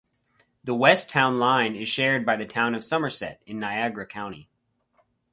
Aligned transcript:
The 0.63 0.73
west 0.73 1.11
town 1.11 1.37
line 1.37 1.75
is 1.75 1.87
shared 1.87 2.25
by 2.25 2.35
the 2.35 2.47
Town 2.47 2.73
of 2.73 2.83
Somerset 2.83 3.43
in 3.45 3.59
Niagara 3.59 4.07
County. 4.07 4.49